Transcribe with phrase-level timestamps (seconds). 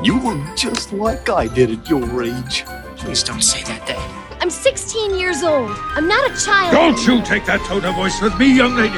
[0.00, 2.64] You look just like I did at your age.
[2.96, 4.40] Please don't say that, Dad.
[4.40, 5.72] I'm 16 years old.
[5.76, 6.72] I'm not a child.
[6.72, 8.94] Don't you take that tone of voice with me, young lady.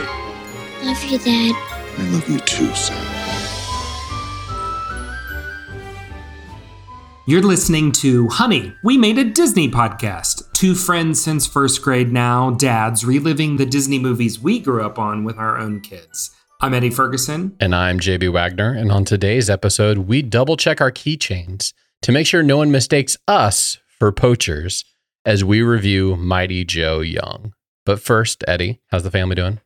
[0.83, 1.55] Love you, Dad.
[1.97, 2.99] I love you too, son.
[7.27, 10.53] You're listening to Honey, We Made a Disney podcast.
[10.53, 15.25] Two friends since first grade now, dads reliving the Disney movies we grew up on
[15.25, 16.31] with our own kids.
[16.61, 17.57] I'm Eddie Ferguson.
[17.59, 18.73] And I'm JB Wagner.
[18.73, 21.73] And on today's episode, we double check our keychains
[22.03, 24.85] to make sure no one mistakes us for poachers
[25.25, 27.55] as we review Mighty Joe Young.
[27.87, 29.61] But first, Eddie, how's the family doing?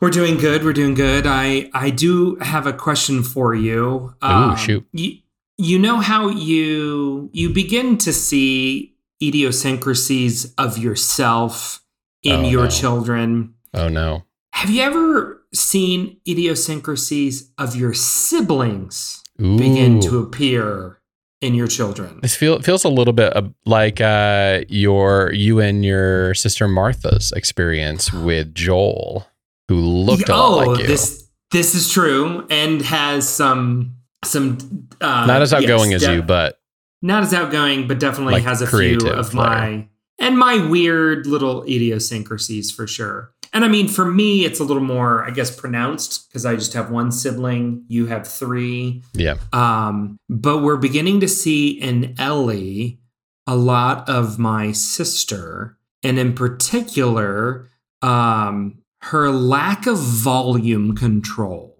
[0.00, 0.62] We're doing good.
[0.62, 1.26] We're doing good.
[1.26, 4.14] I I do have a question for you.
[4.22, 4.86] Ooh, um, shoot.
[4.92, 5.18] You,
[5.58, 11.82] you know how you you begin to see idiosyncrasies of yourself
[12.22, 12.70] in Oh, your no.
[12.70, 13.54] children.
[13.74, 14.24] Oh, no.
[14.52, 19.58] Have you ever seen idiosyncrasies of your siblings Ooh.
[19.58, 21.00] begin to appear
[21.40, 22.20] in your children?
[22.22, 27.32] This feel, feels a little bit uh, like uh, your you and your sister Martha's
[27.32, 29.26] experience with Joel,
[29.68, 30.84] who looked a lot like you.
[30.84, 36.02] Oh, this this is true and has some some uh, Not as yes, outgoing as
[36.02, 36.60] de- you, but
[37.02, 39.46] not as outgoing, but definitely Like has a few of flair.
[39.46, 43.32] my and my weird little idiosyncrasies for sure.
[43.52, 46.72] And I mean, for me, it's a little more, I guess, pronounced because I just
[46.74, 47.84] have one sibling.
[47.88, 49.02] You have three.
[49.12, 49.36] yeah.
[49.52, 53.00] Um, but we're beginning to see in Ellie
[53.46, 57.68] a lot of my sister, and in particular,
[58.02, 61.76] um, her lack of volume control.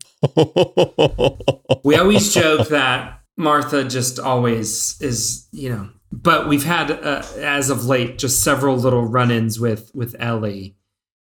[1.84, 7.70] We always joke that Martha just always is, you know, but we've had uh, as
[7.70, 10.76] of late just several little run-ins with with Ellie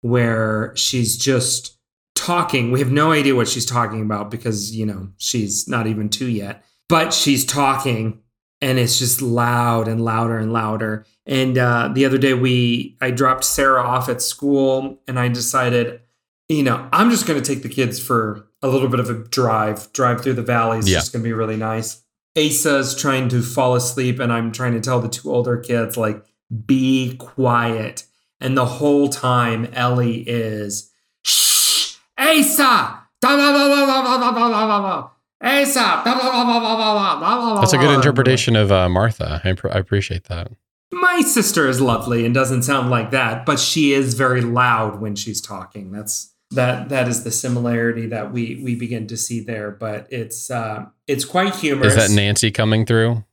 [0.04, 1.78] where she's just
[2.14, 2.72] talking.
[2.72, 6.28] We have no idea what she's talking about because, you know, she's not even 2
[6.28, 6.64] yet.
[6.90, 8.20] But she's talking
[8.62, 11.06] and it's just loud and louder and louder.
[11.26, 16.02] And uh, the other day we I dropped Sarah off at school and I decided,
[16.50, 19.14] you know, I'm just going to take the kids for a little bit of a
[19.16, 20.80] drive, drive through the valley.
[20.80, 20.98] It's Yeah.
[21.00, 22.02] just going to be really nice.
[22.38, 26.24] Asa's trying to fall asleep, and I'm trying to tell the two older kids, like,
[26.66, 28.06] be quiet.
[28.44, 30.92] And the whole time, Ellie is,
[31.24, 33.00] shh, Asa!
[33.22, 35.10] Da, da, da, da, da, da, da, da, da, da.
[35.42, 35.80] Asa!
[35.80, 38.90] Da, da, da, da, da, da, da, da, da, That's a good interpretation of uh,
[38.90, 39.42] Martha.
[39.46, 40.52] I, pr- I appreciate that.
[40.92, 45.16] My sister is lovely and doesn't sound like that, but she is very loud when
[45.16, 45.92] she's talking.
[45.92, 49.72] That's that that is the similarity that we we begin to see there.
[49.72, 51.96] But it's uh it's quite humorous.
[51.96, 53.24] Is that Nancy coming through?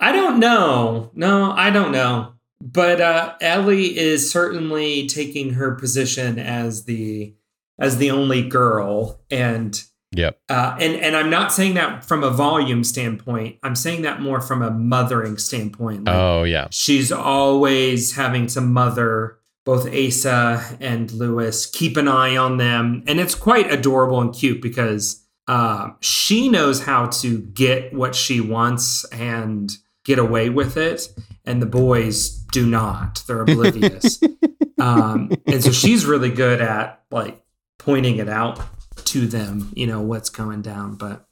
[0.00, 1.10] I don't know.
[1.14, 2.31] No, I don't know.
[2.64, 7.34] But uh, Ellie is certainly taking her position as the
[7.78, 9.82] as the only girl, and
[10.14, 10.38] Yep.
[10.50, 13.56] uh, and and I'm not saying that from a volume standpoint.
[13.62, 16.04] I'm saying that more from a mothering standpoint.
[16.04, 16.68] Like, Oh, yeah.
[16.70, 23.04] she's always having to mother both Asa and Lewis, keep an eye on them.
[23.06, 28.40] And it's quite adorable and cute because uh, she knows how to get what she
[28.40, 29.72] wants and
[30.04, 31.08] get away with it.
[31.44, 34.20] And the boys do not, they're oblivious.
[34.78, 37.42] um, and so she's really good at like
[37.78, 38.60] pointing it out
[39.06, 40.94] to them, you know, what's going down.
[40.94, 41.26] But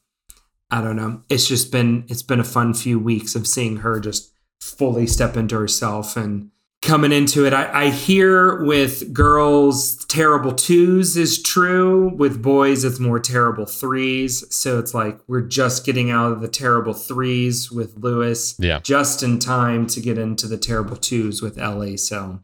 [0.71, 1.23] I don't know.
[1.29, 5.37] It's just been it's been a fun few weeks of seeing her just fully step
[5.37, 6.51] into herself and
[6.83, 7.53] coming into it.
[7.53, 12.15] I, I hear with girls terrible twos is true.
[12.17, 14.45] With boys it's more terrible threes.
[14.55, 18.57] So it's like we're just getting out of the terrible threes with Lewis.
[18.59, 18.81] Yeah.
[18.83, 21.99] Just in time to get into the terrible twos with Ellie.
[21.99, 22.41] So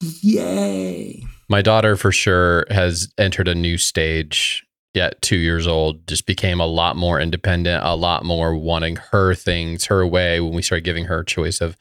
[0.00, 1.24] yay.
[1.48, 4.64] My daughter for sure has entered a new stage.
[4.94, 9.34] Yet two years old, just became a lot more independent, a lot more wanting her
[9.34, 10.40] things her way.
[10.40, 11.76] When we started giving her a choice of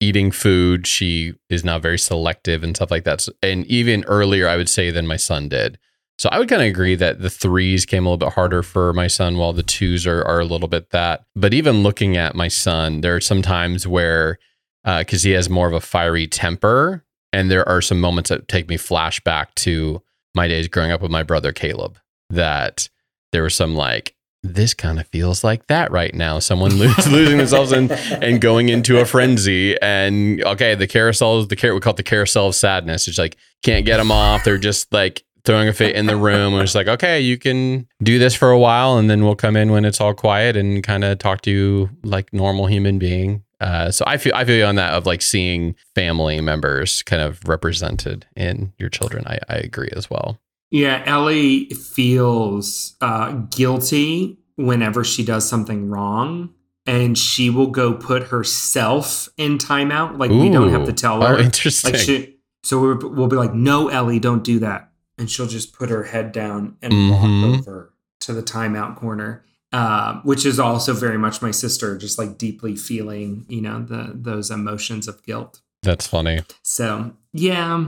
[0.00, 3.20] eating food, she is now very selective and stuff like that.
[3.20, 5.78] So- And even earlier, I would say than my son did.
[6.18, 8.92] So I would kind of agree that the threes came a little bit harder for
[8.92, 11.24] my son, while the twos are, are a little bit that.
[11.36, 14.38] But even looking at my son, there are some times where,
[14.84, 18.48] uh, because he has more of a fiery temper, and there are some moments that
[18.48, 20.02] take me flashback to
[20.34, 21.98] my days growing up with my brother Caleb.
[22.30, 22.88] That
[23.30, 26.38] there was some like, this kind of feels like that right now.
[26.38, 29.80] Someone lo- losing themselves and and going into a frenzy.
[29.80, 33.08] And okay, the carousel the car- we call it the carousel of sadness.
[33.08, 34.44] It's like can't get them off.
[34.44, 36.54] They're just like throwing a fit in the room.
[36.54, 39.56] And it's like, okay, you can do this for a while, and then we'll come
[39.56, 43.42] in when it's all quiet and kind of talk to you like normal human being.
[43.60, 47.20] Uh, so I feel I feel you on that of like seeing family members kind
[47.20, 49.24] of represented in your children.
[49.26, 50.38] I, I agree as well.
[50.70, 56.54] Yeah, Ellie feels uh, guilty whenever she does something wrong.
[56.86, 60.18] And she will go put herself in timeout.
[60.18, 60.94] Like we don't have to Ooh.
[60.94, 61.38] tell Oh, her.
[61.38, 61.92] interesting.
[61.92, 65.74] Like she, so we're, we'll be like, "No, Ellie, don't do that," and she'll just
[65.74, 67.10] put her head down and Mhm.
[67.50, 72.18] walk over to the timeout corner, um, which is also very much my sister, just
[72.18, 75.60] like deeply feeling, you know, the those emotions of guilt.
[75.82, 76.40] That's funny.
[76.62, 77.84] So yeah,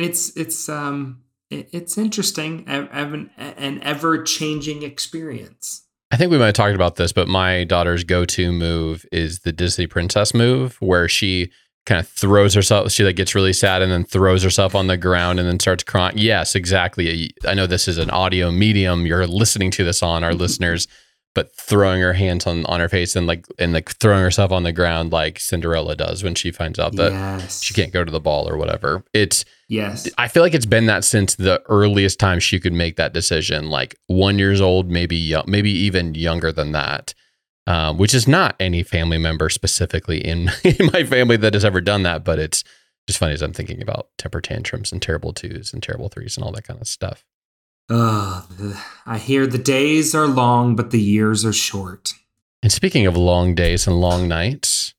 [0.00, 1.20] it's it's um
[1.52, 5.86] it's interesting, an ever changing experience.
[6.10, 9.52] I think we might have talked about this, but my daughter's go-to move is the
[9.52, 11.50] Disney princess move, where she
[11.86, 12.92] kind of throws herself.
[12.92, 15.82] She like gets really sad and then throws herself on the ground and then starts
[15.82, 16.16] crying.
[16.16, 17.32] Yes, exactly.
[17.46, 19.06] I know this is an audio medium.
[19.06, 20.86] You're listening to this on our listeners,
[21.34, 24.62] but throwing her hands on on her face and like and like throwing herself on
[24.62, 28.10] the ground like Cinderella does when she finds out that yes, she can't go to
[28.10, 29.04] the ball or whatever.
[29.12, 32.96] It's Yes, I feel like it's been that since the earliest time she could make
[32.96, 37.14] that decision, like one years old, maybe young, maybe even younger than that.
[37.64, 41.80] Um, which is not any family member specifically in, in my family that has ever
[41.80, 42.64] done that, but it's
[43.06, 46.44] just funny as I'm thinking about temper tantrums and terrible twos and terrible threes and
[46.44, 47.24] all that kind of stuff.
[47.92, 52.14] The, I hear the days are long, but the years are short.
[52.62, 54.94] And speaking of long days and long nights,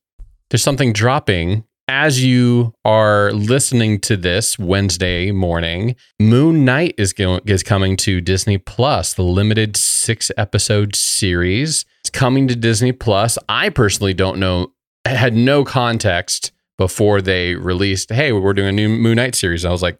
[0.50, 5.96] there's something dropping as you are listening to this Wednesday morning.
[6.20, 11.84] Moon Knight is going is coming to Disney Plus, the limited six episode series.
[12.00, 13.38] It's coming to Disney Plus.
[13.48, 14.72] I personally don't know,
[15.04, 18.10] had no context before they released.
[18.10, 19.64] Hey, we're doing a new Moon Knight series.
[19.64, 19.98] And I was like,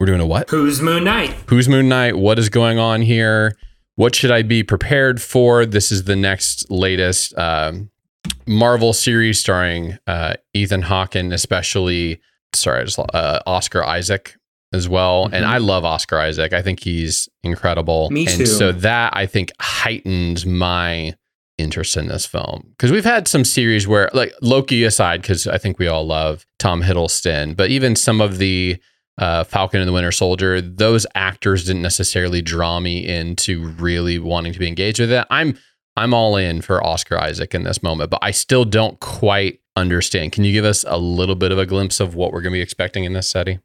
[0.00, 0.50] we're doing a what?
[0.50, 1.30] Who's Moon Knight?
[1.48, 2.16] Who's Moon Knight?
[2.16, 3.56] What is going on here?
[3.96, 5.64] What should I be prepared for?
[5.64, 7.90] This is the next latest um,
[8.46, 12.20] Marvel series starring uh, Ethan Hawke, and especially
[12.54, 14.36] sorry, just, uh, Oscar Isaac
[14.72, 15.24] as well.
[15.26, 15.48] And Mhm.
[15.48, 16.52] I love Oscar Isaac.
[16.52, 18.10] I think he's incredible.
[18.10, 18.46] Me and too.
[18.46, 21.14] so that I think heightens my
[21.56, 25.56] interest in this film because we've had some series where like Loki aside because I
[25.58, 28.76] think we all love Tom Hiddleston, but even some of the
[29.18, 34.52] uh, Falcon and the Winter Soldier, those actors didn't necessarily draw me into really wanting
[34.52, 35.26] to be engaged with it.
[35.30, 35.56] I'm
[35.96, 40.32] I'm all in for Oscar Isaac in this moment, but I still don't quite understand.
[40.32, 42.58] Can you give us a little bit of a glimpse of what we're going to
[42.58, 43.60] be expecting in this setting?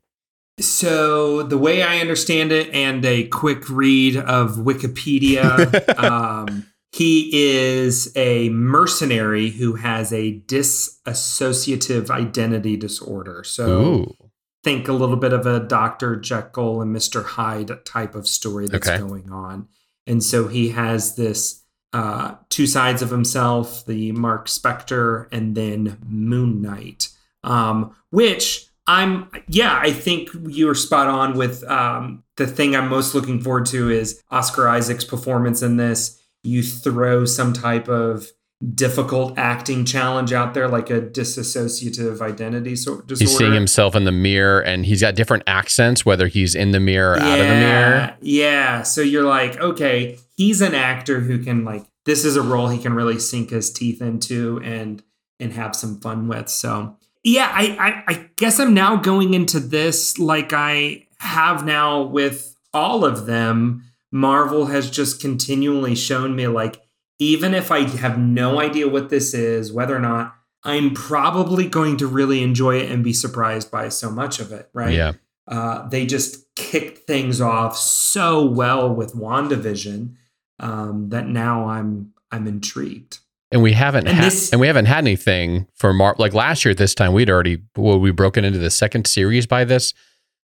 [0.60, 8.12] So the way I understand it, and a quick read of Wikipedia, um, he is
[8.16, 13.44] a mercenary who has a disassociative identity disorder.
[13.44, 14.16] So Ooh,
[14.64, 16.16] think a little bit of a Dr.
[16.18, 17.24] Jekyll and Mr.
[17.24, 18.98] Hyde type of story that's Okay.
[18.98, 19.68] going on.
[20.06, 21.64] And so he has this
[21.94, 27.10] uh, two sides of himself the Mark Spector and then Moon Knight,
[27.44, 33.14] um, which I'm, yeah, I think you're spot on with um, the thing I'm most
[33.16, 36.20] looking forward to is Oscar Isaac's performance in this.
[36.44, 38.28] You throw some type of
[38.76, 43.16] difficult acting challenge out there, like a disassociative identity so- disorder.
[43.20, 46.80] he's seeing himself in the mirror, and he's got different accents, whether he's in the
[46.80, 48.18] mirror or out of the mirror.
[48.22, 48.84] Yeah.
[48.84, 52.80] So you're like, okay, he's an actor who can like this is a role he
[52.80, 55.04] can really sink his teeth into and
[55.40, 56.50] and have some fun with.
[56.50, 62.02] So yeah, I I, I guess I'm now going into this like I have now
[62.02, 63.84] with all of them.
[64.12, 66.82] Marvel has just continually shown me like
[67.20, 71.98] even if I have no idea what this is, whether or not I'm probably going
[71.98, 74.94] to really enjoy it and be surprised by so much of it, right?
[74.94, 75.14] Yeah.
[75.48, 80.16] Uh, they just kicked things off so well with WandaVision
[80.60, 83.20] um, that now I'm I'm intrigued.
[83.52, 86.64] And we haven't And had this- and we haven't had anything for Mar like last
[86.64, 89.94] year at this time we'd already well we broken into the second series by this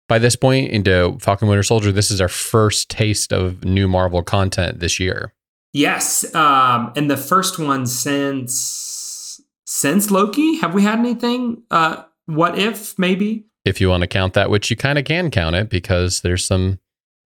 [0.08, 1.92] by this point into Falcon Winter Soldier.
[1.92, 5.34] This is our first taste of new Marvel content this year.
[5.74, 11.63] Yes, um, and the first one since since Loki, have we had anything?
[11.72, 13.46] Uh, what if maybe?
[13.65, 16.46] If you want to count that, which you kind of can count it because there's
[16.46, 16.80] some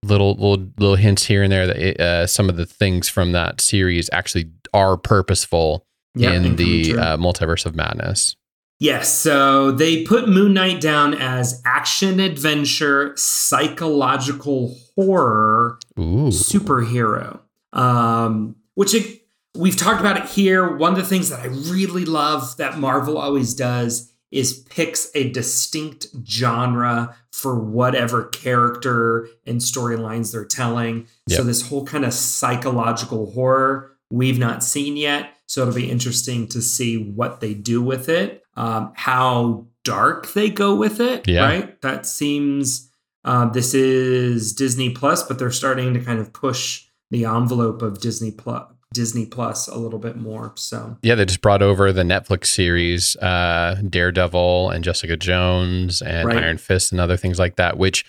[0.03, 3.33] little little little hints here and there that it, uh, some of the things from
[3.33, 5.85] that series actually are purposeful
[6.15, 8.35] Yeah, in the uh, multiverse of madness.
[8.79, 17.39] Yes, so they put Moon Knight down as action adventure, psychological horror, Ooh, superhero.
[17.77, 19.21] Um, which it,
[19.55, 20.75] we've talked about it here.
[20.75, 25.31] One of the things that I really love that Marvel always does is picks a
[25.31, 31.07] distinct genre for whatever character and storylines they're telling.
[31.29, 35.33] So this whole kind of psychological horror we've not seen yet.
[35.45, 40.49] So it'll be interesting to see what they do with it, um, how dark they
[40.49, 41.27] go with it.
[41.27, 41.45] Yeah.
[41.45, 41.81] Right.
[41.81, 42.89] That seems
[43.23, 47.99] uh, this is Disney Plus, but they're starting to kind of push the envelope of
[47.99, 50.53] Disney Plus Disney Plus a little bit more.
[50.55, 56.27] So Yeah, they just brought over the Netflix series uh, Daredevil and Jessica Jones and
[56.27, 56.37] Right.
[56.37, 58.05] Iron Fist and other things like that, which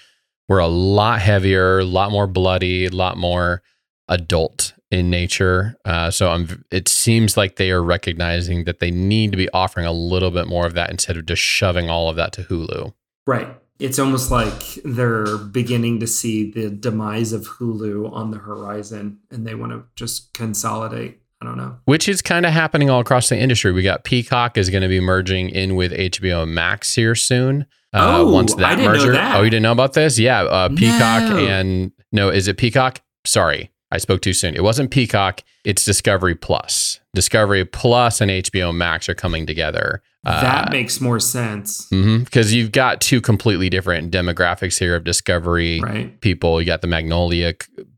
[0.49, 3.61] were a lot heavier, a lot more bloody, a lot more
[4.09, 5.77] adult in nature.
[5.85, 9.85] Uh, so I'm, it seems like they are recognizing that they need to be offering
[9.85, 12.95] a little bit more of that instead of just shoving all of that to Hulu.
[13.27, 13.49] right.
[13.79, 19.47] It's almost like they're beginning to see the demise of Hulu on the horizon and
[19.47, 21.21] they want to just consolidate.
[21.41, 21.77] I don't know.
[21.85, 23.71] which is kind of happening all across the industry.
[23.71, 27.63] We got Peacock is going to be merging in with HBO Max here soon.
[27.93, 29.13] Uh, Oh, once that I didn't know merger.
[29.13, 29.37] that.
[29.37, 30.19] Oh, you didn't know about this?
[30.19, 31.39] Yeah, uh, Peacock No.
[31.39, 33.03] and no, is it Peacock?
[33.25, 34.57] Sorry, I spoke too soon.
[34.57, 35.43] It wasn't Peacock.
[35.65, 36.99] It's Discovery Plus.
[37.19, 40.01] Discovery Plus and HBO Max are coming together.
[40.23, 41.87] that makes more sense.
[41.91, 46.21] because you've got two completely different demographics here of Discovery Right.
[46.21, 46.61] people.
[46.61, 47.55] You got the Magnolia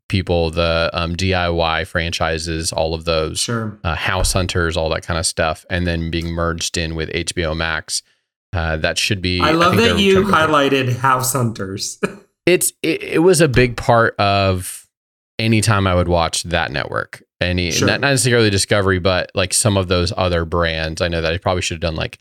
[0.09, 3.79] people, the um, DIY franchises, all of those Sure.
[3.85, 7.55] uh, House Hunters, all that kind of stuff, and then being merged in with HBO
[7.55, 8.03] Max.
[8.55, 9.41] Uh, that should be.
[9.43, 12.00] I love think that you highlighted House Hunters.
[12.47, 14.89] It's it, it was a big part of
[15.39, 17.23] any time I would watch that network.
[17.41, 17.89] Any Sure.
[17.89, 21.01] not, not necessarily Discovery, but like some of those other brands.
[21.01, 22.19] I know that I probably should have done like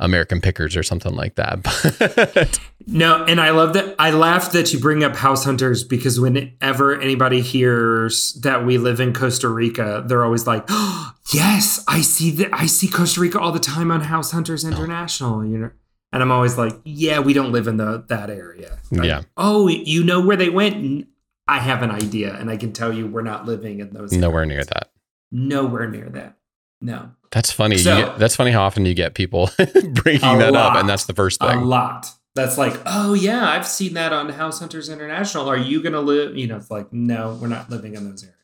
[0.00, 2.58] American Pickers or something like that.
[2.90, 3.94] No, and I love that.
[3.98, 8.98] I laugh that you bring up house hunters because whenever anybody hears that we live
[8.98, 12.48] in Costa Rica, they're always like, oh, "Yes, I see that.
[12.54, 14.68] I see Costa Rica all the time on House Hunters oh.
[14.68, 15.70] International." You know,
[16.14, 19.22] and I'm always like, "Yeah, we don't live in the that area." Like, Yeah.
[19.36, 21.06] Oh, you know where they went?
[21.48, 24.12] I have an idea, and I can tell you we're not living in those.
[24.12, 24.56] nowhere areas.
[24.56, 24.90] near that.
[25.32, 26.36] Nowhere near that.
[26.80, 27.10] No.
[27.30, 27.78] That's funny.
[27.78, 31.14] So- get- that's funny how often you get people bringing that up, and that's the
[31.14, 31.58] first thing.
[31.58, 32.06] a lot.
[32.34, 35.48] That's like, oh yeah, I've seen that on House Hunters International.
[35.48, 36.36] Are you gonna live?
[36.36, 38.36] You know, it's like, no, we're not living in those areas.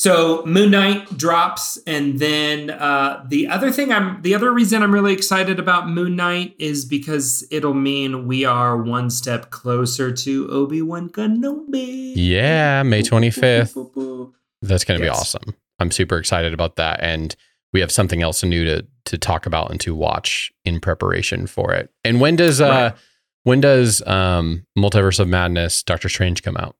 [0.00, 4.94] So Moon Knight drops, and then uh, the other thing I'm, the other reason I'm
[4.94, 10.48] really excited about Moon Knight is because it'll mean we are one step closer to
[10.48, 12.14] Obi Wan Kenobi.
[12.16, 13.74] Yeah, May 25th.
[13.74, 14.32] Boop, boop, boop.
[14.62, 15.54] That's going to be awesome.
[15.78, 17.36] I'm super excited about that, and
[17.74, 21.74] we have something else new to to talk about and to watch in preparation for
[21.74, 21.90] it.
[22.04, 22.94] And when does uh Right.
[23.42, 26.74] when does um Multiverse of Madness Doctor Strange come out?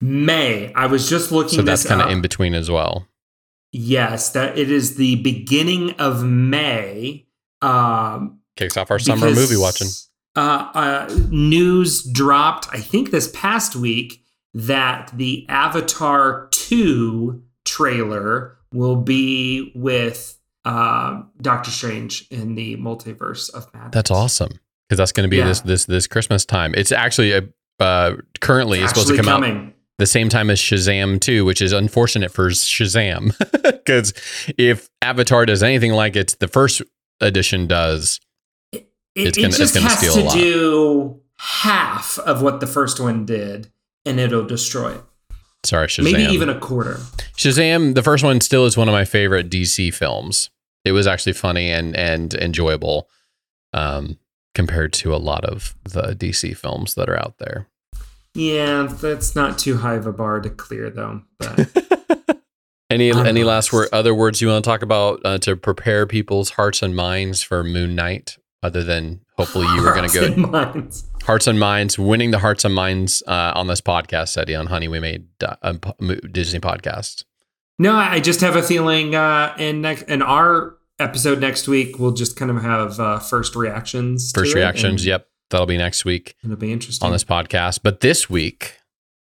[0.00, 0.72] May.
[0.74, 1.56] I was just looking.
[1.56, 3.06] So that's kind of in between as well.
[3.72, 7.26] Yes, that it is the beginning of May.
[7.62, 9.88] Um, Kicks off our summer because, movie watching.
[10.34, 14.22] Uh, uh, news dropped, I think, this past week
[14.54, 23.72] that the Avatar 2 trailer will be with uh, Doctor Strange in the multiverse of
[23.74, 23.92] madness.
[23.92, 25.46] That's awesome because that's going to be Yeah.
[25.48, 26.74] this this this Christmas time.
[26.74, 27.48] It's actually a,
[27.80, 29.74] uh, currently it's supposed to come out coming.
[29.98, 33.34] The same time as Shazam 2, which is unfortunate for Shazam.
[33.86, 34.14] Because
[34.58, 36.82] if Avatar does anything like it, the first
[37.20, 38.18] edition does.
[38.72, 40.34] It, it it's just gonna has steal a to lot.
[40.34, 43.70] do half of what the first one did,
[44.04, 45.00] and it'll destroy it.
[45.64, 46.04] Sorry, Shazam.
[46.04, 46.94] Maybe even a quarter.
[47.36, 50.50] Shazam, the first one, still is one of my favorite DC films.
[50.84, 53.08] It was actually funny and and enjoyable,
[53.72, 54.18] um,
[54.54, 57.68] compared to a lot of the DC films that are out there.
[58.36, 61.22] Yeah, that's not too high of a bar to clear, though.
[61.38, 61.70] But
[62.88, 66.06] Any I'm any last word, other words you want to talk about uh, to prepare
[66.06, 70.36] people's hearts and minds for Moon Knight, other than hopefully you were going to and
[70.36, 71.04] go minds.
[71.24, 74.86] hearts and minds, winning the hearts and minds uh, on this podcast, Eddie on Honey
[74.86, 77.24] We Made uh, a po- mo- Disney podcast.
[77.78, 82.12] No, I just have a feeling uh, in next in our episode next week we'll
[82.12, 84.32] just kind of have uh, first reactions.
[84.32, 86.36] to First reactions, and yep, that'll be next week.
[86.44, 87.80] It'll be interesting on this podcast.
[87.82, 88.78] But this week,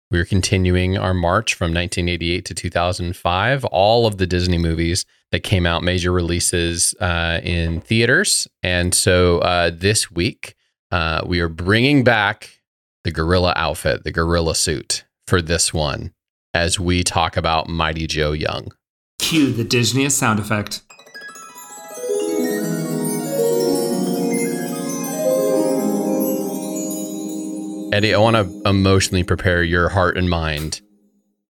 [0.10, 3.66] we're continuing our march from 1988 to 2005.
[3.66, 8.48] All of the Disney movies that came out, major releases uh, in theaters.
[8.64, 10.56] And so uh, this week,
[10.92, 12.62] uh, we are bringing back
[13.04, 16.14] the gorilla outfit, the gorilla suit for this one
[16.54, 18.72] as we talk about Mighty Joe Young.
[19.20, 20.82] Cue the Disney sound effect.
[27.94, 30.82] Eddie, I want to emotionally prepare your heart and mind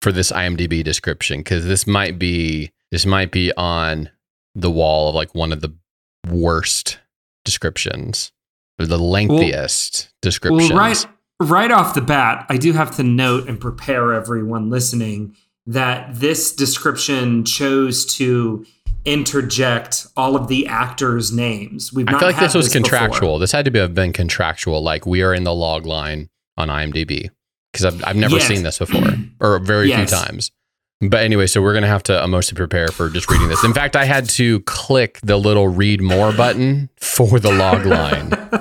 [0.02, 4.10] for this IMDb description because this might be this might be on
[4.56, 5.74] the wall of like one of the
[6.28, 7.00] worst
[7.46, 8.32] descriptions
[8.80, 10.72] or the lengthiest descriptions.
[10.72, 11.06] Well, right
[11.40, 15.36] right off the bat, I do have to note and prepare everyone listening
[15.68, 18.66] that this description chose to
[19.06, 21.92] interject all of the actors' names.
[21.94, 22.82] We've I feel like this was before.
[22.82, 23.40] contractual.
[23.40, 24.82] This had to have been contractual.
[24.82, 27.30] Like we are in the log line on IMDb
[27.72, 28.48] because I've, I've never Yes.
[28.48, 29.08] seen this before
[29.40, 30.10] or very Yes.
[30.10, 30.52] few times.
[31.02, 33.64] But anyway, so we're gonna have to uh, emotionally prepare for just reading this.
[33.66, 38.32] In fact, I had to click the little read more button for the log line.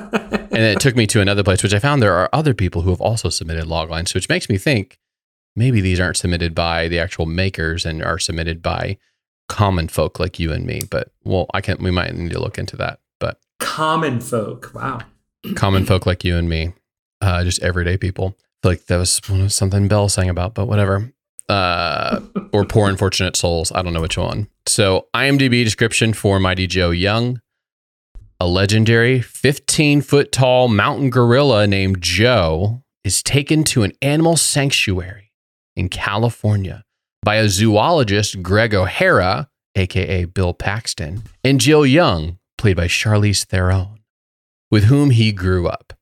[0.51, 2.91] and it took me to another place, which I found there are other people who
[2.91, 4.99] have also submitted log lines, which makes me think
[5.55, 8.97] maybe these aren't submitted by the actual makers and are submitted by
[9.53, 10.81] common folk like you and me.
[10.91, 11.81] But well, I can't.
[11.81, 13.01] we might need to look into that.
[13.21, 14.73] But Common folk.
[14.75, 15.01] Wow.
[15.57, 16.73] common folk like you and me,
[17.21, 18.35] uh, just everyday people.
[18.65, 21.13] Like that was one of something Bell sang about, but whatever.
[21.49, 22.21] Uh,
[22.53, 23.71] or poor unfortunate souls.
[23.73, 24.49] I don't know which one.
[24.67, 27.43] So IMDb description for Mighty Joe Young,
[28.41, 35.33] a legendary 15 foot tall mountain gorilla named Joe is taken to an animal sanctuary
[35.77, 36.85] in California
[37.23, 44.00] by a zoologist, Greg O'Hara, aka Bill Paxton, and Jill Young, played by Charlize Theron
[44.71, 45.93] with whom he grew up.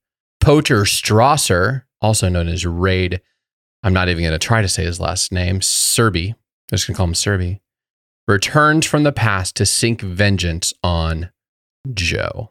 [0.41, 3.21] Poacher Strasser, also known as Rade,
[3.83, 6.37] I'm not even going to try to say his last name, Serby, I'm
[6.71, 7.61] just going to call him Serby,
[8.29, 11.31] returns from the past to sink vengeance on
[11.93, 12.51] Joe.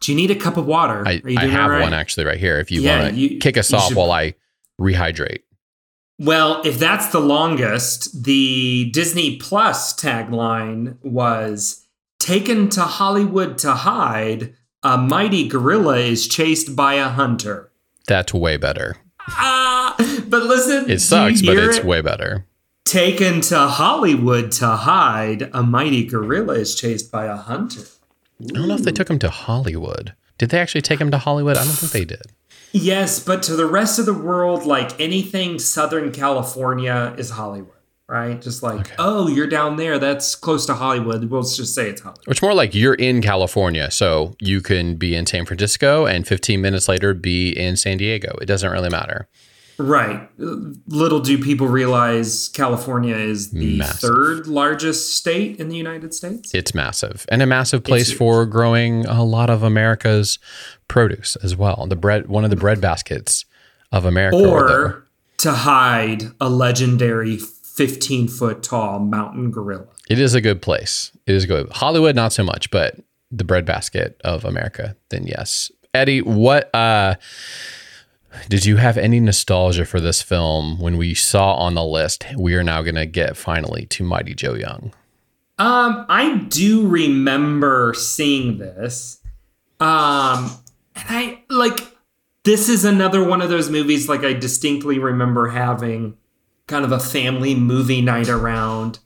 [0.00, 1.06] Do you need a cup of water?
[1.06, 1.80] I, I have right?
[1.82, 4.34] one actually right here if you Yeah, want to kick us off should- while I
[4.80, 5.40] rehydrate.
[6.18, 11.86] Well, if that's the longest, the Disney Plus tagline was
[12.20, 17.70] taken to Hollywood to hide, a mighty gorilla is chased by a hunter.
[18.06, 18.96] That's way better.
[19.28, 19.96] Ah,
[20.28, 21.84] but listen, It sucks, but it's it?
[21.84, 22.46] way better.
[22.84, 27.80] taken to Hollywood to hide, a mighty gorilla is chased by a hunter.
[28.42, 30.12] I don't know if they took him to Hollywood.
[30.38, 31.56] Did they actually take him to Hollywood?
[31.56, 32.22] I don't think they did.
[32.76, 37.70] Yes, but to the rest of the world, like anything Southern California is Hollywood,
[38.08, 38.42] right?
[38.42, 38.94] Just like, Okay.
[38.98, 39.96] oh, you're down there.
[40.00, 41.30] That's close to Hollywood.
[41.30, 42.24] We'll just say it's Hollywood.
[42.26, 46.60] It's more like you're in California, so you can be in San Francisco and 15
[46.60, 48.36] minutes later be in San Diego.
[48.42, 49.28] It doesn't really matter.
[49.78, 50.28] Right.
[50.38, 54.00] Little do people realize California is the Massive.
[54.10, 56.54] third largest state in the United States.
[56.54, 60.38] It's massive and a massive place for growing a lot of America's
[60.88, 61.86] produce as well.
[61.88, 63.44] The bread, one of the bread baskets
[63.92, 64.36] of America.
[64.48, 65.06] or
[65.38, 69.86] to hide a legendary 15 foot tall mountain gorilla.
[70.08, 71.10] it is a good place.
[71.26, 71.68] It is good.
[71.72, 72.96] Hollywood, not so much, but
[73.32, 75.72] the bread basket of America, then yes.
[75.92, 77.14] Eddie, what uh
[78.48, 82.54] did you have any nostalgia for this film when we saw on the list we
[82.54, 84.92] are now going to get finally to Mighty Joe Young?
[85.58, 89.20] Um, I do remember seeing this.
[89.80, 90.50] Um,
[90.96, 91.80] and I like
[92.44, 96.16] this is another one of those movies like I distinctly remember having
[96.66, 98.98] kind of a family movie night around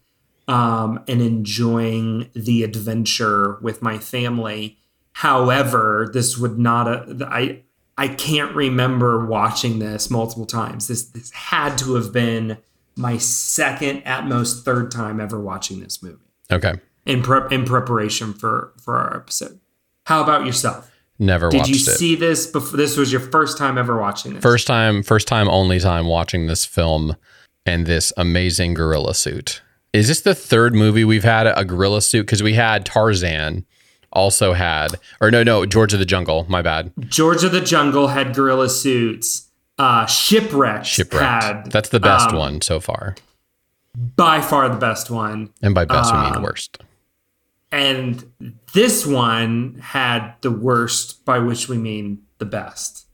[0.47, 4.79] um and enjoying the adventure with my family.
[5.13, 7.63] However, this would not a, I
[7.99, 10.89] I can't remember watching this multiple times.
[10.89, 12.57] This this had to have been
[12.97, 16.75] my second at most third time ever watching this movie Okay.
[17.07, 19.61] in prep in preparation for for our episode.
[20.07, 20.91] How about yourself?
[21.19, 21.79] Never Did you it.
[21.81, 22.77] see this before?
[22.77, 24.43] This was your first time ever watching this.
[24.43, 27.17] First time, first time, only time watching this film
[27.67, 29.61] and this amazing gorilla suit.
[29.93, 32.27] Is this the third movie we've had a gorilla suit?
[32.27, 33.67] Because we had Tarzan,
[34.13, 36.47] also had, or no, no, George of the Jungle.
[36.49, 36.93] My bad.
[37.09, 39.49] George of the Jungle had gorilla suits.
[39.79, 41.23] Uh, Shipwrecked, Shipwrecked.
[41.45, 43.15] had That's the best um, one so far,
[44.17, 46.83] by far the best one, and by best we um, mean worst.
[47.71, 48.25] and
[48.73, 53.07] this one had the worst, by which we mean the best.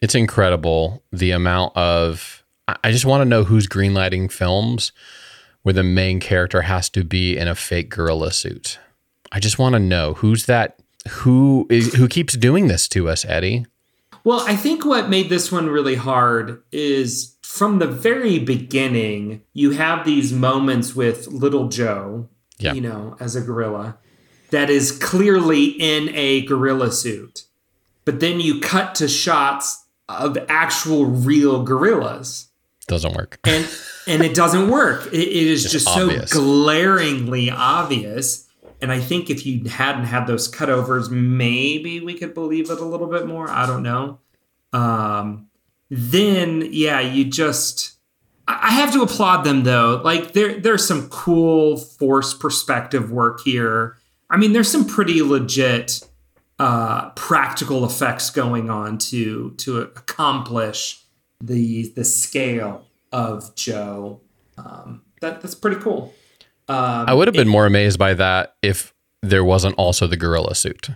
[0.00, 2.42] It's incredible the amount of.
[2.66, 4.92] I- I just want to know who's greenlighting films
[5.62, 8.78] where the main character has to be in a fake gorilla suit.
[9.32, 10.78] I just want to know who's that.
[11.10, 13.66] Who is who keeps doing this to us, Eddie?
[14.24, 19.70] Well, I think what made this one really hard is from the very beginning, you
[19.70, 22.74] have these moments with little Joe, Yeah.
[22.74, 23.96] you know, as a gorilla,
[24.50, 27.44] that is clearly in a gorilla suit.
[28.04, 32.48] But then you cut to shots of actual real gorillas.
[32.86, 33.38] Doesn't work.
[33.44, 33.66] And
[34.06, 35.06] and it doesn't work.
[35.06, 36.30] It, it is It's just obvious.
[36.32, 38.46] so glaringly obvious.
[38.80, 42.84] And I think if you hadn't had those cutovers, maybe we could believe it a
[42.84, 43.50] little bit more.
[43.50, 44.20] I don't know.
[44.72, 45.48] Um,
[45.90, 47.98] then yeah, you just
[48.46, 50.00] I have to applaud them though.
[50.04, 53.96] Like there there's some cool force perspective work here.
[54.30, 56.06] I mean, there's some pretty legit
[56.58, 61.02] uh, practical effects going on to to accomplish
[61.40, 64.20] the the scale of Joe.
[64.56, 66.14] Um, that that's pretty cool.
[66.68, 70.54] Um, I would have been more amazed by that if there wasn't also the gorilla
[70.54, 70.88] suit.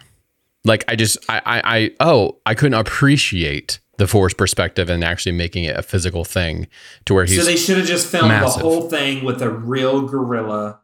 [0.64, 5.04] Like I just I I, I oh I couldn't appreciate the the force perspective and
[5.04, 6.66] actually making it a physical thing
[7.04, 8.62] to where he's so they should have just filmed massive.
[8.62, 10.80] the whole thing with a real gorilla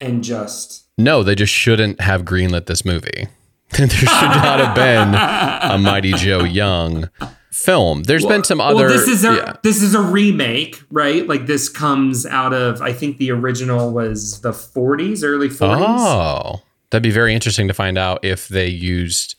[0.00, 3.28] and just no they just shouldn't have greenlit this movie
[3.78, 7.08] there should not have been a mighty joe young
[7.56, 9.56] film there's been some other Well, this is a yeah.
[9.62, 11.26] this is a remake, right?
[11.26, 15.84] Like this comes out of I think the original was the 40s, early 40s.
[15.88, 19.34] oh that'd be very interesting to find out if they used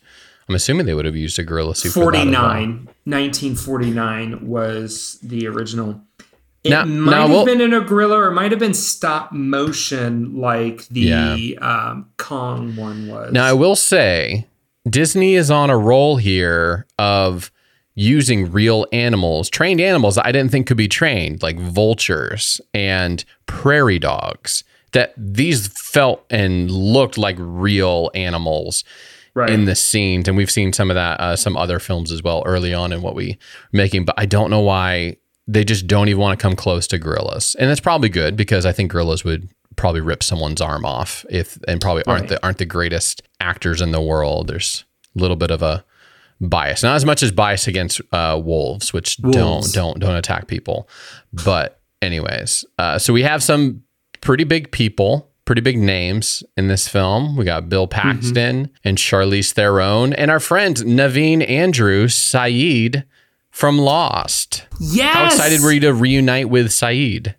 [0.49, 2.34] i'm assuming they would have used a gorilla suit for that as well.
[2.43, 6.01] 49 1949 was the original
[6.63, 8.73] it Now- might now have we'll- been in a gorilla or it might have been
[8.73, 11.36] stop motion like the Yeah.
[11.62, 14.47] um, kong one was Now, I will say,
[14.89, 17.51] Disney is on a roll here of
[17.99, 23.25] using real animals, trained animals that I didn't think could be trained, like vultures and
[23.47, 24.63] prairie dogs.
[24.93, 28.83] That these felt and looked like real animals
[29.33, 29.49] right.
[29.49, 32.43] in the scenes, and we've seen some of that, uh, some other films as well
[32.45, 33.38] early on in what we
[33.73, 34.05] were making.
[34.05, 37.55] But I don't know why they just don't even want to come close to gorillas,
[37.60, 41.57] and that's probably good because I think gorillas would probably rip someone's arm off if,
[41.67, 42.29] and probably aren't Right.
[42.29, 44.47] the aren't the greatest actors in the world.
[44.47, 45.83] There's a little bit of a
[46.41, 49.71] bias, not as much as bias against uh, wolves, which Wolves.
[49.71, 50.88] don't don't don't attack people,
[51.34, 53.84] but anyways, uh, so we have some
[54.21, 57.36] pretty big people, pretty big names in this film.
[57.38, 63.04] We got Bill Paxton and Charlize Theron, and our friend Naveen Andrew Sayid
[63.50, 64.65] from Lost.
[64.80, 67.36] yes How excited were you to reunite with Sayid?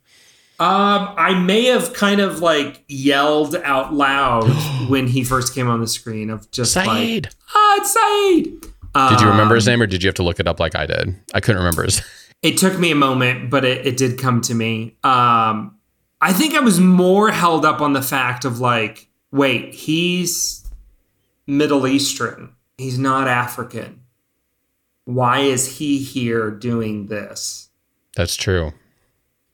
[0.61, 4.49] Um, I may have kind of like yelled out loud
[4.89, 7.33] when he first came on the screen of just like, Sayid.
[7.55, 8.73] ah, it's Sayid.
[9.11, 10.75] Did you remember his Um, name, or did you have to look it up like
[10.77, 11.15] I did?
[11.35, 12.03] I couldn't remember his.
[12.41, 14.97] It took me a moment, but it, it did come to me.
[15.03, 15.77] Um,
[16.21, 20.65] I think I was more held up on the fact of like, wait, he's
[21.49, 22.55] Middle Eastern.
[22.77, 24.03] He's not African.
[25.05, 27.71] Why is he here doing this?
[28.15, 28.73] That's true.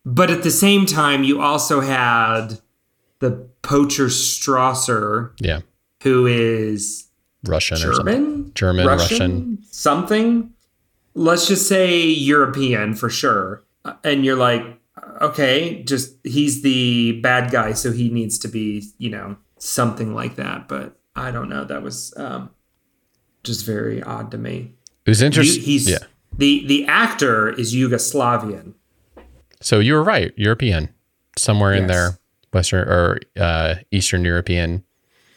[0.04, 2.60] But at the same time, you also had
[3.20, 3.30] the
[3.62, 5.60] poacher Strasser, Yeah,
[6.02, 7.03] who is
[7.46, 8.04] Russian or something.
[8.04, 9.58] German, German, Russian.
[9.70, 10.52] something.
[11.14, 13.62] Let's just say European for sure.
[13.84, 14.64] Uh, And you're like,
[15.20, 20.36] okay, just he's the bad guy, so he needs to be, you know, something like
[20.36, 20.68] that.
[20.68, 21.64] But I don't know.
[21.64, 22.50] That was um,
[23.42, 24.74] just very odd to me.
[25.06, 25.62] It was interesting.
[25.62, 25.98] he's yeah.
[26.36, 28.74] the the actor is Yugoslavian.
[29.60, 30.92] So you were right, European,
[31.38, 32.18] somewhere in there,
[32.52, 34.83] Western or uh, Eastern European.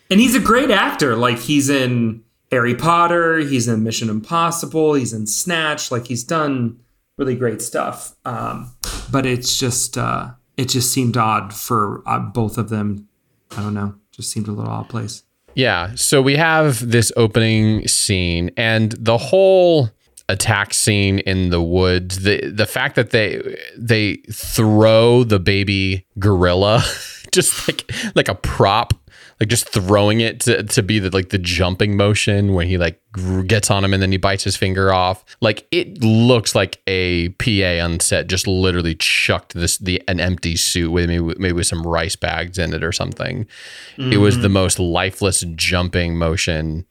[0.10, 1.16] And he's a great actor.
[1.16, 5.92] Like he's in Harry Potter, he's in Mission Impossible, he's in Snatch.
[5.92, 6.80] Like he's done
[7.18, 8.16] really great stuff.
[8.26, 8.74] Um,
[9.12, 13.08] but it's just uh, it just seemed odd for uh, both of them.
[13.52, 13.96] I don't know.
[14.12, 15.24] Just seemed a little odd place.
[15.56, 15.96] Yeah.
[15.96, 19.90] So we have this opening scene and the whole
[20.30, 22.20] attack scene in the woods.
[22.24, 26.84] The the fact that they they throw the baby gorilla
[27.38, 28.94] just like like a prop,
[29.40, 33.00] like just throwing it to, to be the like the jumping motion when he like
[33.46, 35.24] gets on him and then he bites his finger off.
[35.40, 40.56] Like it looks like a PA on set just literally chucked this the an empty
[40.56, 43.46] suit with maybe maybe with some rice bags in it or something.
[43.98, 44.54] It was the mm-hmm.
[44.54, 46.86] most lifeless jumping motion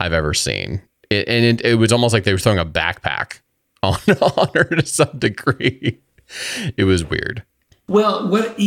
[0.00, 0.82] I've ever seen.
[1.10, 3.40] It, and it, it was almost like they were throwing a backpack
[3.82, 6.00] on, on her to some degree.
[6.78, 7.44] It was weird.
[7.88, 8.58] Well, what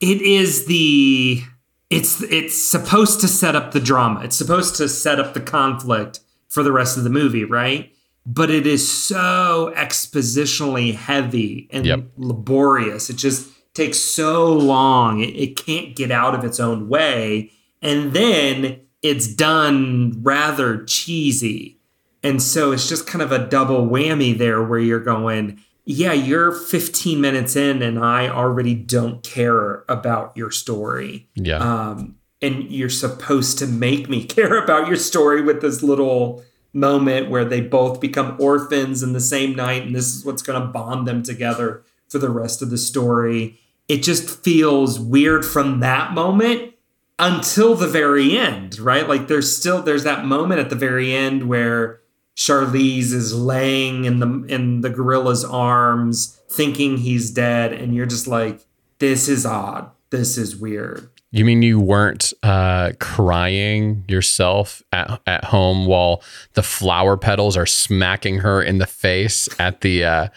[0.00, 1.42] it is the
[1.90, 4.20] it's it's supposed to set up the drama.
[4.24, 7.92] It's supposed to set up the conflict for the rest of the movie, right?
[8.24, 12.04] But it is so expositionally heavy and Yep.
[12.16, 13.08] laborious.
[13.08, 15.20] It just takes so long.
[15.20, 17.50] It, it can't get out of its own way.
[17.82, 21.78] And then it's done rather cheesy.
[22.22, 26.50] And so it's just kind of a double whammy there where you're going, yeah, you're
[26.50, 31.28] 15 minutes in and I already don't care about your story.
[31.36, 31.58] Yeah.
[31.58, 37.30] Um, and you're supposed to make me care about your story with this little moment
[37.30, 40.66] where they both become orphans in the same night and this is what's going to
[40.66, 43.58] bond them together for the rest of the story.
[43.88, 46.74] It just feels weird from that moment
[47.18, 49.08] until the very end, right?
[49.08, 52.00] Like there's still there's that moment at the very end where
[52.36, 58.26] Charlize is laying in the in the gorilla's arms, thinking he's dead, and you're just
[58.26, 58.60] like,
[58.98, 59.90] this is odd.
[60.10, 61.08] This is weird.
[61.32, 66.22] You mean you weren't uh, crying yourself at, at home while
[66.54, 70.28] the flower petals are smacking her in the face at the uh,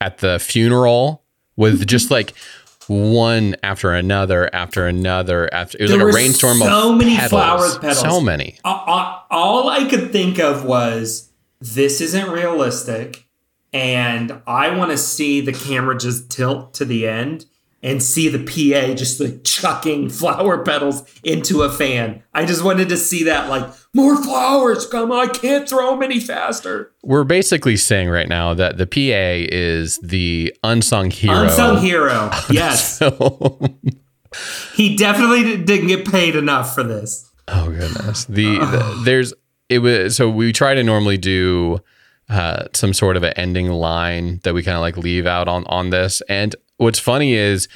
[0.00, 1.22] at the funeral
[1.56, 2.34] with just like
[2.88, 7.14] one after another after another after it was There like a rainstorm so of many
[7.16, 7.30] petals.
[7.30, 8.00] flower petals.
[8.00, 8.58] So many.
[8.64, 11.30] A- a- All I could think of was
[11.62, 13.26] this isn't realistic.
[13.72, 17.46] And I want to see the camera just tilt to the end
[17.82, 22.22] and see the PA just like chucking flower petals into a fan.
[22.34, 24.86] I just wanted to see that, like, more flowers.
[24.86, 26.92] Come I can't throw them any faster.
[27.02, 31.44] We're basically saying right now that the PA is the unsung hero.
[31.44, 32.30] Unsung hero.
[32.50, 32.98] Yes.
[34.74, 37.30] He definitely didn't get paid enough for this.
[37.48, 38.24] Oh goodness.
[38.26, 39.34] The, the there's
[39.74, 41.78] it was so we try to normally do
[42.28, 45.64] uh, some sort of an ending line that we kind of like leave out on
[45.66, 46.22] on this.
[46.28, 47.68] And what's funny is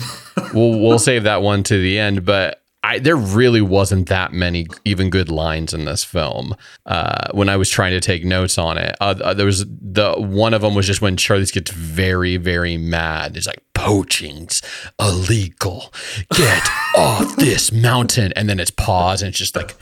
[0.52, 4.68] we'll we'll save that one to the end, but I, there really wasn't that many
[4.85, 6.55] even good lines in this film
[6.87, 8.94] uh, when I was trying to take notes on it.
[9.01, 12.77] Uh, uh, there was the one of them was just when Charlize gets very very
[12.77, 13.37] mad.
[13.37, 14.62] It's like poaching's
[15.01, 15.92] illegal.
[16.35, 16.62] Get
[16.96, 19.77] off this mountain, and then it's pause and it's just like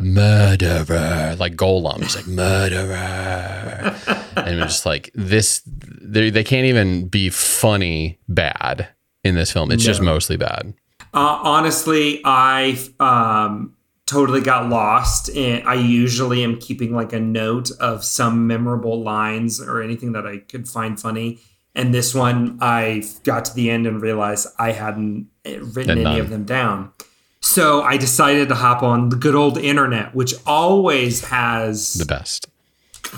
[0.00, 2.02] murderer, like Gollum.
[2.04, 3.96] He's like murderer,
[4.36, 5.60] and it's just like this.
[5.66, 8.90] They they can't even be funny bad
[9.24, 9.72] in this film.
[9.72, 10.72] It's just mostly bad.
[11.14, 13.74] Uh, honestly, I um,
[14.06, 15.28] totally got lost.
[15.30, 20.26] And I usually am keeping like a note of some memorable lines or anything that
[20.26, 21.38] I could find funny.
[21.74, 26.18] And this one, I got to the end and realized I hadn't eh, written any
[26.18, 26.92] of them down.
[27.40, 32.48] So I decided to hop on the good old internet, which always has The best.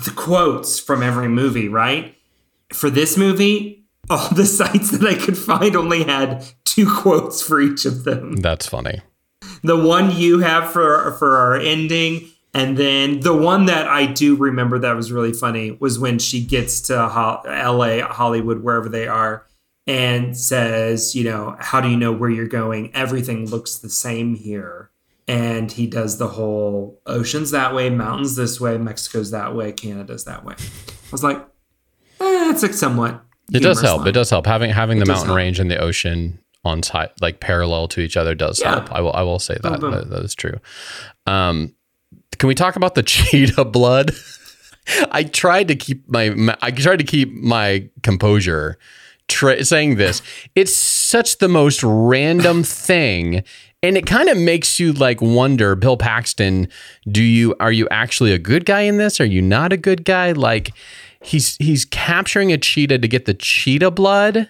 [0.03, 2.15] the quotes from every movie, right?
[2.71, 7.61] For this movie, all the sites that I could find only had two quotes for
[7.61, 8.37] each of them.
[8.37, 9.01] That's funny.
[9.63, 14.35] The one you have for for our ending, and then the one that I do
[14.35, 19.07] remember that was really funny was when she gets to Ho- L.A., Hollywood, wherever they
[19.07, 19.45] are,
[19.87, 22.93] and says, you know, how do you know where you're going?
[22.95, 24.89] Everything looks the same here.
[25.27, 30.25] And he does the whole oceans that way, mountains this way, Mexico's that way, Canada's
[30.25, 30.55] that way.
[30.57, 31.37] I was like,
[32.19, 33.23] eh, it's like somewhat.
[33.53, 33.99] It does help.
[33.99, 34.07] line.
[34.09, 35.37] It does help having having the mountain help.
[35.37, 38.71] range and the ocean on site like parallel to each other does Yeah.
[38.75, 38.91] help.
[38.91, 40.59] I will I will say that that, that is true.
[41.25, 41.73] Um,
[42.37, 44.11] can we talk about the cheetah blood?
[45.11, 48.77] I tried to keep my I tried to keep my composure
[49.27, 50.21] tra- saying this.
[50.55, 53.43] It's such the most random thing
[53.83, 56.67] and it kind of makes you like wonder Bill Paxton,
[57.09, 59.19] do you are you actually a good guy in this?
[59.19, 60.31] Are you not a good guy?
[60.31, 60.71] Like
[61.23, 64.49] he's he's capturing a cheetah to get the cheetah blood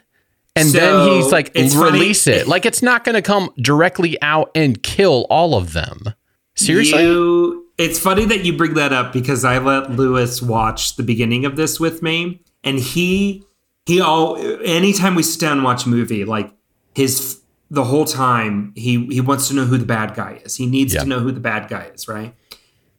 [0.55, 2.47] and then he's like it's funny- release it.
[2.47, 6.13] Like it's not going to come directly out and kill all of them.
[6.55, 7.03] Seriously?
[7.03, 11.45] You, it's funny that you bring that up because I let Lewis watch the beginning
[11.45, 13.43] of this with me, and he
[13.86, 16.51] he all anytime we sit down and watch a movie, like
[16.93, 20.57] his the whole time he he wants to know who the bad guy is.
[20.57, 21.03] He needs Yeah.
[21.03, 22.36] to know who the bad guy is, right?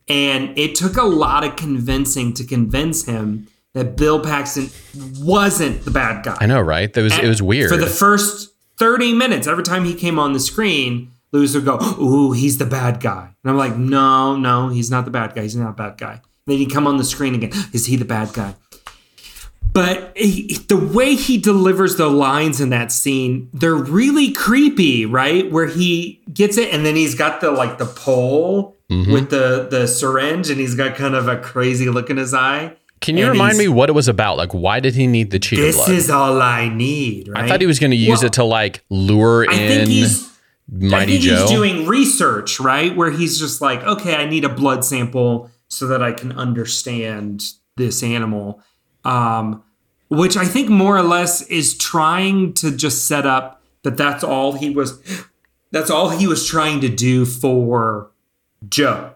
[0.08, 4.68] And it took a lot of convincing to convince him that Bill Paxton
[5.18, 6.36] wasn't the bad guy.
[6.40, 6.92] I know, right?
[6.92, 7.70] That was it was weird.
[7.70, 11.78] For the first 30 minutes, every time he came on the screen, Lewis would go,
[12.00, 13.30] Ooh, he's the bad guy.
[13.42, 15.42] And I'm like, No, no, he's not the bad guy.
[15.42, 16.20] He's not a bad guy.
[16.46, 17.52] Then he'd come on the screen again.
[17.72, 18.54] Is he the bad guy?
[19.72, 25.50] But he, the way he delivers the lines in that scene, they're really creepy, right?
[25.50, 29.10] Where he gets it and then he's got the like the pole Mm-hmm.
[29.12, 32.76] with the the syringe and he's got kind of a crazy look in his eye.
[33.02, 34.36] Can you and remind me what it was about?
[34.38, 35.90] Like why did he need the cheetah This blood?
[35.90, 37.44] is all I need, right?
[37.44, 39.88] I thought he was going to use Well, it to like lure I in think
[39.90, 40.30] he's
[40.70, 41.36] Mighty I think Joe.
[41.42, 42.96] he's doing research, right?
[42.96, 47.42] Where he's just like, okay, I need a blood sample so that I can understand
[47.76, 48.62] this animal.
[49.04, 49.62] Um,
[50.08, 54.52] which I think more or less is trying to just set up that that's all
[54.52, 54.98] he was
[55.72, 58.10] that's all he was trying to do for
[58.68, 59.14] Joe.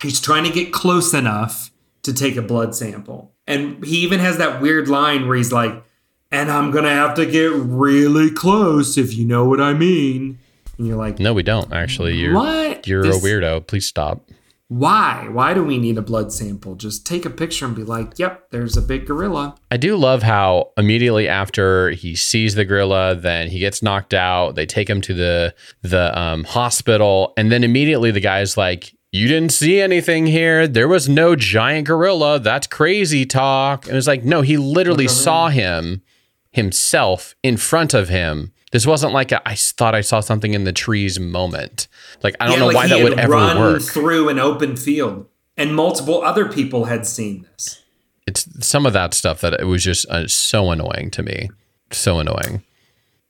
[0.00, 1.70] He's trying to get close enough
[2.08, 3.34] to take a blood sample.
[3.46, 5.82] And he even has that weird line where he's like,
[6.30, 10.38] and I'm gonna have to get really close if you know what I mean.
[10.76, 12.16] And you're like, no, we don't actually.
[12.16, 12.86] You're what?
[12.86, 13.66] you're This- a weirdo.
[13.66, 14.28] Please stop.
[14.70, 15.28] Why?
[15.30, 16.74] Why do we need a blood sample?
[16.74, 19.54] Just take a picture and be like, yep, there's a big gorilla.
[19.70, 24.56] I do love how immediately after he sees the gorilla, then he gets knocked out.
[24.56, 29.28] They take him to the the um, hospital, and then immediately the guy's like, "You
[29.28, 30.66] didn't see anything here.
[30.68, 32.38] There was no giant gorilla.
[32.38, 36.02] That's crazy talk." And it's like, no, he literally saw him
[36.50, 38.52] himself in front of him.
[38.72, 41.88] This wasn't like a, I thought I saw something in the trees moment.
[42.22, 43.82] Like I don't Yeah, know like why that would ever run work.
[43.82, 47.82] through an open field, and multiple other people had seen this.
[48.26, 51.48] It's some of that stuff that it was just uh, so annoying to me.
[51.92, 52.62] So annoying.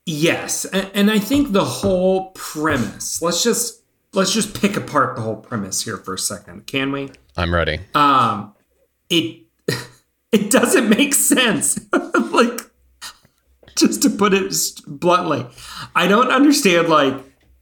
[0.07, 3.23] Yes, and, and I think the whole premise.
[3.23, 7.11] Let's just let's just pick apart the whole premise here for a second, can we?
[7.37, 7.81] I'm ready.
[7.95, 8.55] Um,
[9.11, 9.43] it
[10.33, 11.81] It doesn't make sense.
[12.33, 12.61] like,
[13.79, 14.55] just to put it
[14.87, 15.47] bluntly,
[15.97, 17.15] I don't understand like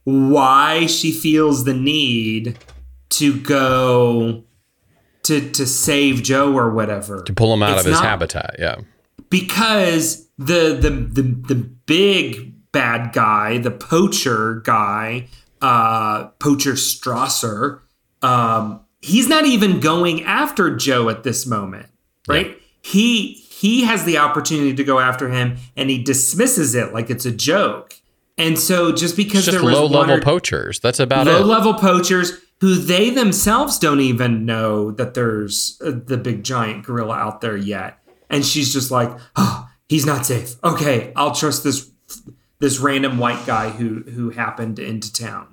[0.03, 2.57] why she feels the need
[3.11, 4.43] to go
[5.23, 8.55] to to save Joe or whatever to pull him out It's of his not- habitat.
[8.59, 8.81] Yeah.
[9.29, 15.27] because the the the the big bad guy, the poacher guy,
[15.61, 17.81] uh, poacher Strasser,
[18.21, 21.87] um, he's not even going after Joe at this moment,
[22.27, 22.57] right?
[22.81, 27.25] He he has the opportunity to go after him, and he dismisses it like it's
[27.25, 27.95] a joke.
[28.37, 30.79] And so, just because It's just there was low level poachers.
[30.79, 31.45] That's about it low it.
[31.45, 37.15] level poachers who they themselves don't even know that there's uh, the big giant gorilla
[37.15, 41.89] out there yet and she's just like oh he's not safe okay i'll trust this
[42.59, 45.47] this random white guy who who happened into town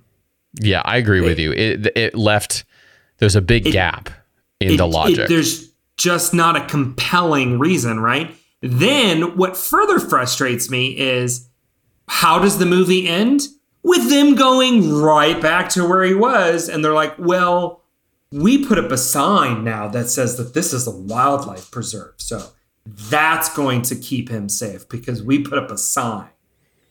[0.60, 1.50] yeah, I agree with you.
[1.52, 2.64] It it left
[3.18, 4.08] there's a big gap
[4.60, 5.28] in It- the it- logic.
[5.28, 11.48] there's just not a compelling reason right then what further frustrates me is
[12.08, 13.42] how does the movie end
[13.82, 17.82] with them going right back to where he was and they're like well
[18.32, 22.50] we put up a sign now that says that this is a wildlife preserve so
[22.86, 26.28] that's going to keep him safe because we put up a sign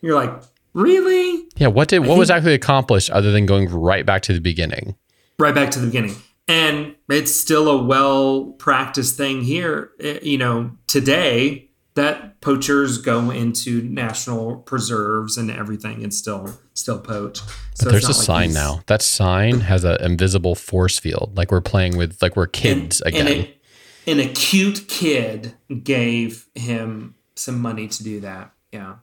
[0.04, 0.42] you're like
[0.74, 4.40] really yeah, what did what was actually accomplished other than going right back to the
[4.40, 4.96] beginning?
[5.38, 6.16] right back to the beginning.
[6.46, 13.30] And it's still a well practiced thing here, eh, you know, today that poachers go
[13.30, 17.38] into national preserves and everything and still still poach.
[17.38, 18.82] So But there's a like sign now.
[18.86, 23.14] That sign has an invisible force field, like we're playing with, like we're kids and,
[23.14, 23.26] again.
[23.26, 28.52] And a, an acute kid gave him some money to do that.
[28.70, 28.96] Yeah.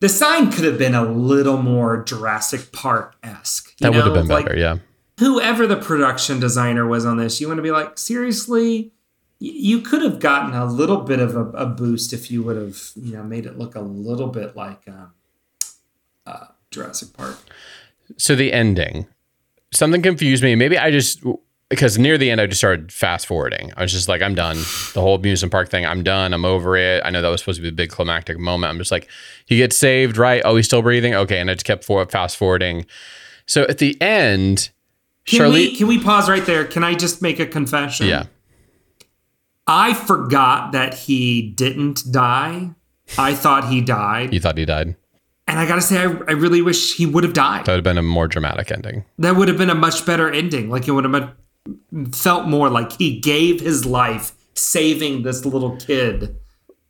[0.00, 3.76] The sign could have been a little more Jurassic Park esque.
[3.78, 4.56] that would have been better.
[4.56, 4.76] yeah.
[5.18, 8.92] whoever the production designer was on this, you want to be like, seriously,
[9.40, 12.90] you could have gotten a little bit of a, a boost if you would have,
[12.96, 15.12] you know, made it look a little bit like um,
[16.26, 17.38] uh, Jurassic Park.
[18.16, 19.06] So the ending,
[19.72, 20.54] something confused me.
[20.54, 21.22] Maybe I just
[21.70, 23.72] because near the end I just started fast forwarding.
[23.76, 24.56] I was just like, I'm done.
[24.94, 26.32] The whole amusement park thing, I'm done.
[26.32, 27.02] I'm over it.
[27.04, 28.70] I know that was supposed to be a big climactic moment.
[28.70, 29.08] I'm just like,
[29.46, 30.40] he gets saved, right?
[30.44, 31.14] Oh, he's still breathing.
[31.14, 32.86] Okay, and I just kept forward fast forwarding.
[33.46, 34.70] So at the end,
[35.26, 36.64] Can we can we pause right there?
[36.64, 38.06] Can I just make a confession?
[38.06, 38.24] yeah,
[39.66, 42.70] I forgot that he didn't die.
[43.16, 44.94] I thought he died, you thought he died.
[45.46, 47.64] and I gotta say, I, I really wish he would have died.
[47.64, 49.04] That would have been a more dramatic ending.
[49.18, 50.68] that would have been a much better ending.
[50.68, 51.30] Like it would have been,
[52.12, 56.36] felt more like he gave his life saving this little kid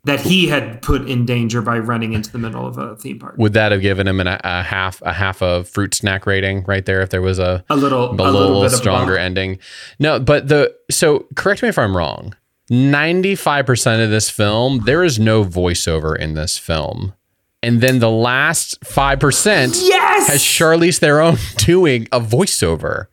[0.04, 3.34] that he had put in danger by running into the middle of a theme park.
[3.36, 6.86] Would that have given him an, a half a half a fruit snack rating right
[6.86, 9.58] there if there was a A little, a a little, little stronger ending.
[9.98, 12.34] No, but the so correct me if I'm wrong.
[12.70, 17.14] 95% of this film, there is no voiceover in this film.
[17.62, 20.28] And then the last 5% Yes.
[20.28, 23.06] has Charlize Theron doing a voiceover.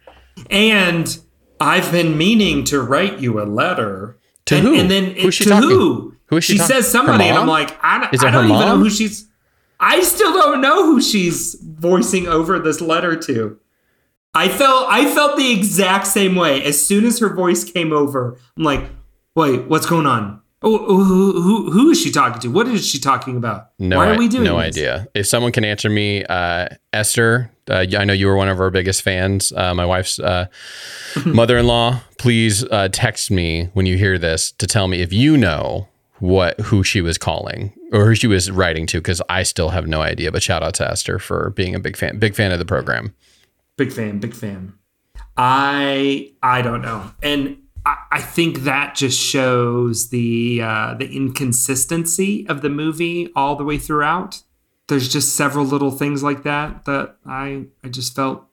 [0.51, 1.17] and
[1.59, 4.17] I've been meaning to write you a letter.
[4.45, 4.75] To and, who?
[4.79, 6.15] And then Who's she to talking- who?
[6.27, 8.59] who is she She talking- says somebody, and I'm like, I, don't- I don't even
[8.59, 9.27] know who she's.
[9.79, 13.57] I still don't know who she's voicing over this letter to.
[14.33, 16.63] I felt I felt the exact same way.
[16.63, 18.83] As soon as her voice came over, I'm like,
[19.35, 20.41] wait, what's going on?
[20.61, 22.47] Oh, oh, who, who, who is she talking to?
[22.47, 23.69] What is she talking about?
[23.77, 24.67] No, Why are we doing no this?
[24.75, 25.07] idea.
[25.13, 28.71] If someone can answer me, uh, Esther, uh, I know you were one of our
[28.71, 29.51] biggest fans.
[29.51, 30.47] Uh, my wife's uh,
[31.25, 32.01] mother-in-law.
[32.17, 35.87] Please uh, text me when you hear this to tell me if you know
[36.19, 39.85] what who she was calling or who she was writing to, because I still have
[39.87, 40.31] no idea.
[40.31, 43.13] But shout out to Esther for being a big fan, big fan of the program.
[43.77, 44.73] Big fan, big fan.
[45.37, 52.47] I I don't know, and I, I think that just shows the uh, the inconsistency
[52.47, 54.41] of the movie all the way throughout.
[54.87, 58.45] There's just several little things like that that I I just felt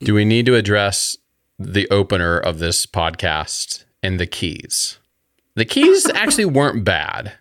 [0.00, 1.16] Do we need to address
[1.58, 4.98] the opener of this podcast and the keys?
[5.54, 7.32] The keys actually weren't bad,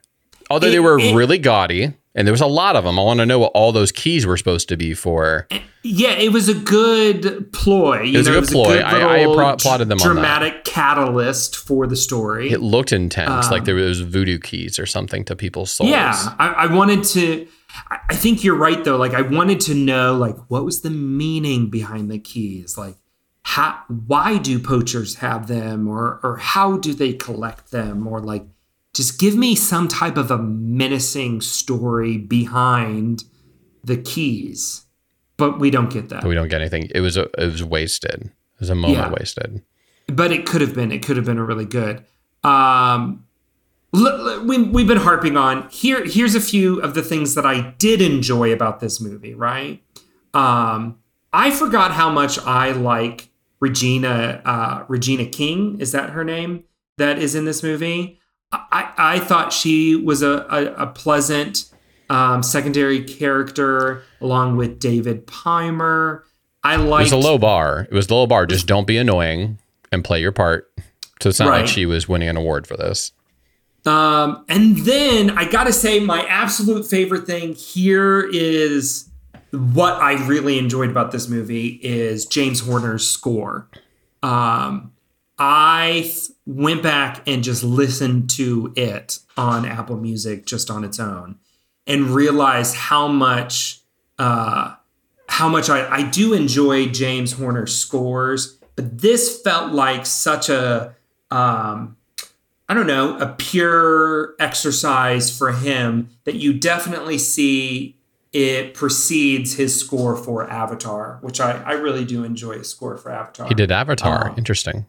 [0.50, 3.00] although they were it- really gaudy, and there was a lot of them.
[3.00, 5.48] I want to know what all those keys were supposed to be for.
[5.84, 8.02] Yeah, it was a good ploy.
[8.02, 8.80] You was a know, good ploy.
[8.80, 10.14] I- I little appro- applauded them on that.
[10.14, 12.52] Dramatic catalyst for the story.
[12.52, 15.90] It looked intense, like Um, there was voodoo keys or something to people's souls.
[15.90, 17.48] Yeah, I, I wanted to.
[17.90, 18.98] I- I think you're right though.
[18.98, 22.78] Like I wanted to know, like, what was the meaning behind the keys?
[22.78, 22.96] Like,
[23.44, 23.80] how?
[23.88, 28.46] Why do poachers have them, or or how do they collect them, or like,
[28.94, 33.24] just give me some type of a menacing story behind
[33.84, 34.86] the keys.
[35.38, 36.24] But we don't get that.
[36.24, 36.90] We don't get anything.
[36.94, 38.26] It was a, it was wasted.
[38.26, 39.10] It was a moment Yeah.
[39.12, 39.64] wasted.
[40.08, 42.04] but it could have been it could have been a really good
[42.44, 43.24] um
[43.94, 46.06] we, we've been harping on here.
[46.06, 49.34] Here's a few of the things that I did enjoy about this movie.
[49.34, 49.84] Right,
[50.34, 50.98] um,
[51.34, 53.30] I forgot how much I like
[53.60, 55.80] Regina uh, Regina King.
[55.82, 56.64] Is that her name?
[56.98, 58.21] That is in this movie.
[58.54, 61.66] I, I thought she was a, a, a pleasant
[62.10, 66.24] um, secondary character along with David Paymer.
[66.64, 67.88] I It liked was a low bar.
[67.90, 68.46] It was the low bar.
[68.46, 69.58] Just don't be annoying
[69.92, 70.72] and play your part.
[71.22, 71.62] So it's not Right.
[71.62, 73.12] like she was winning an award for this.
[73.86, 79.10] Um, and then I gotta say, my absolute favorite thing here is
[79.52, 83.68] what I really enjoyed about this movie is James Horner's score.
[84.22, 84.92] Um,
[85.40, 86.12] I
[86.52, 91.38] went back and just listened to it on Apple Music just on its own,
[91.88, 93.82] and realized how much
[94.20, 94.76] uh,
[95.28, 100.96] how much I, I do enjoy James Horner's scores, but this felt like such a
[101.30, 101.98] um,
[102.72, 107.98] I don't know, a pure exercise for him that you definitely see
[108.32, 113.12] it precedes his score for Avatar, which I, I really do enjoy a score for
[113.12, 113.50] Avatar.
[113.50, 114.30] He did Avatar.
[114.30, 114.86] Um, Interesting.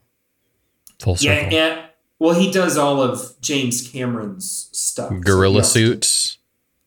[1.02, 1.52] Full Yeah, circle.
[1.52, 1.86] yeah.
[2.18, 5.10] Well, he does all of James Cameron's stuff.
[5.10, 6.38] So Gorilla did- suits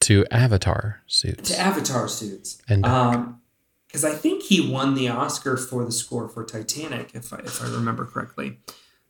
[0.01, 1.49] to Avatar suits.
[1.49, 2.57] To Avatar suits.
[2.69, 3.41] And- um,
[3.87, 7.61] because I think he won the Oscar for the score for Titanic, if I, if
[7.63, 8.59] I remember correctly.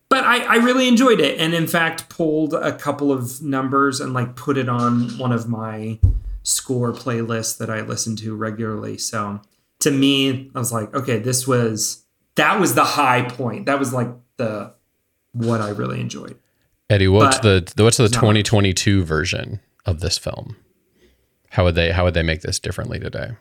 [0.09, 4.13] But I, I really enjoyed it, and in fact pulled a couple of numbers and
[4.13, 5.99] like put it on one of my
[6.43, 8.99] score playlists that I listen to regularly.
[8.99, 9.41] So
[9.79, 12.03] to me, I was like, okay, this was
[12.35, 13.65] that was the high point.
[13.65, 14.74] That was like the
[15.35, 16.37] what I really enjoyed.
[16.89, 18.45] Eddie, what's but the what's the it's not much.
[18.45, 20.55] 2022 version of this film?
[21.49, 23.31] How would they how would they make this differently today?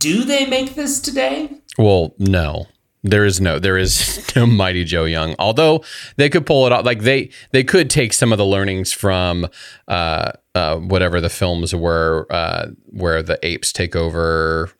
[0.00, 1.50] Do they make this today?
[1.76, 2.66] Well, no.
[3.04, 5.34] There is no there is no Mighty Joe Young.
[5.38, 5.84] Although
[6.16, 9.46] they could pull it off like they they could take some of the learnings from
[9.86, 14.70] uh uh whatever the films were uh where the apes take over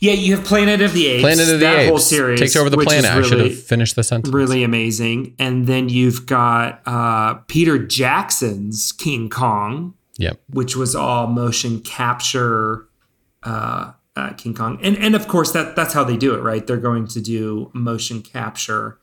[0.00, 1.22] Yeah, you have Planet of the Apes.
[1.22, 3.04] Planet of the that Apes whole series takes over the planet.
[3.10, 4.32] I should really- have finished the sentence.
[4.34, 5.34] really amazing.
[5.38, 10.40] And then you've got uh, Peter Jackson's King Kong, Yep.
[10.50, 12.86] which was all motion capture
[13.42, 16.66] uh, uh, King Kong, and and of course that that's how they do it, right?
[16.66, 18.98] They're going to do motion capture.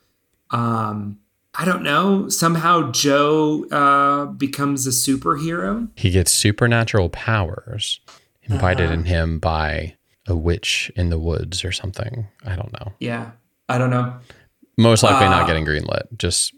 [0.51, 1.19] Um,
[1.59, 2.29] I don't know.
[2.29, 5.89] Somehow Joe uh, becomes a superhero.
[5.95, 7.99] He gets supernatural powers
[8.43, 8.93] invited Uh-huh.
[8.93, 9.95] in him by
[10.27, 12.27] a witch in the woods or something.
[12.45, 12.93] I don't know.
[12.99, 13.31] Yeah,
[13.69, 14.15] I don't know.
[14.77, 16.03] Most likely not Uh, getting greenlit.
[16.17, 16.53] Just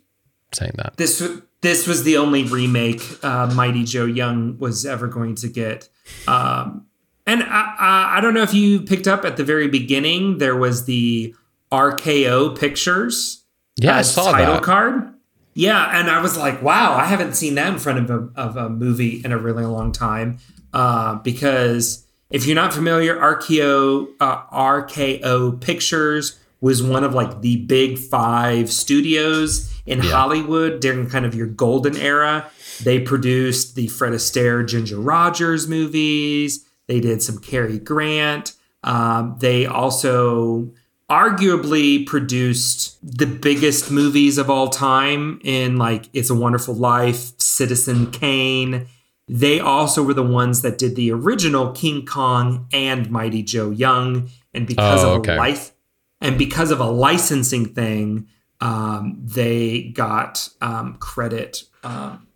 [0.53, 0.97] saying that.
[0.97, 1.21] this
[1.61, 5.89] this was the only remake uh, Mighty Joe Young was ever going to get.
[6.27, 6.85] Um,
[7.27, 10.55] and I, I, I don't know if you picked up at the very beginning, there
[10.55, 11.35] was the
[11.71, 13.43] RKO Pictures
[13.77, 14.63] Yeah, I uh, saw title that.
[14.63, 15.13] card.
[15.53, 18.55] Yeah, and I was like, wow, I haven't seen that in front of a, of
[18.57, 20.37] a movie in a really long time.
[20.73, 27.57] Uh, because if you're not familiar, RKO uh, RKO Pictures was one of like the
[27.65, 30.11] big five studios in Yeah.
[30.11, 32.49] Hollywood during kind of your golden era.
[32.83, 36.65] They produced the Fred Astaire, Ginger Rogers movies.
[36.87, 38.53] They did some Cary Grant.
[38.83, 40.69] Um, they also
[41.09, 48.11] arguably produced the biggest movies of all time in like It's a Wonderful Life, Citizen
[48.11, 48.87] Kane.
[49.29, 54.29] They also were the ones that did the original King Kong and Mighty Joe Young.
[54.55, 55.35] And because Oh, of okay.
[55.35, 55.71] a life
[56.19, 58.27] and because of a licensing thing,
[58.59, 62.27] um, they got um, credit um,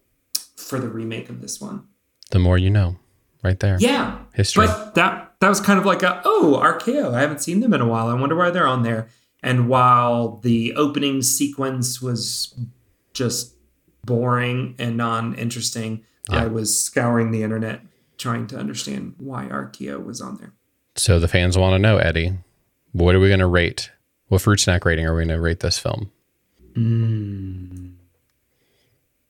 [0.55, 1.87] for the remake of this one.
[2.29, 2.97] The more you know,
[3.43, 3.77] right there.
[3.79, 4.67] Yeah, History.
[4.67, 7.13] But that that was kind of like a oh RKO.
[7.13, 8.07] I haven't seen them in a while.
[8.07, 9.09] I wonder why they're on there.
[9.41, 12.55] And while the opening sequence was
[13.13, 13.55] just
[14.05, 16.43] boring and non-interesting, Yeah.
[16.43, 17.81] I was scouring the internet
[18.17, 20.53] trying to understand why RKO was on there.
[20.95, 22.33] So the fans want to know, Eddie,
[22.91, 23.91] what are we going to rate?
[24.27, 26.11] What fruit snack rating are we going to rate this film?
[26.75, 27.89] Hmm.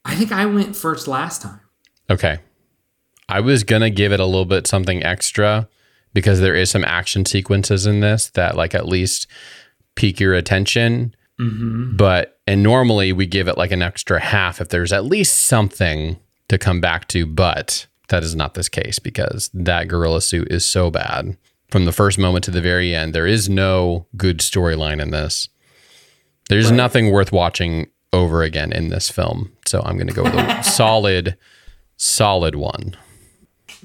[0.06, 1.62] I think I went first last time.
[2.10, 2.40] Okay.
[3.30, 5.68] I was going to give it a little bit something extra
[6.14, 9.28] because there is some action sequences in this that like at least
[9.96, 11.16] pique your attention.
[11.40, 11.96] Mm-hmm.
[11.96, 16.20] But and normally we give it like an extra half if there's at least something
[16.50, 20.66] to come back to, but that is not this case because that gorilla suit is
[20.66, 21.38] so bad
[21.70, 23.14] from the first moment to the very end.
[23.14, 25.50] There is no good storyline in this.
[26.50, 29.52] There's nothing worth watching over again in this film.
[29.66, 31.38] So I'm going to go with a solid,
[31.98, 32.96] solid one.